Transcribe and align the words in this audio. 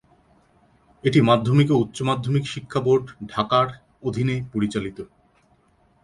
এটি 1.03 1.19
মাধ্যমিক 1.21 1.67
ও 1.71 1.75
উচ্চ 1.75 1.97
মাধ্যমিক 2.01 2.43
শিক্ষা 2.47 2.79
বোর্ড, 2.79 3.05
ঢাকা 3.25 3.59
এর 3.63 3.69
অধীনে 4.03 4.35
পরিচালিত। 4.53 4.97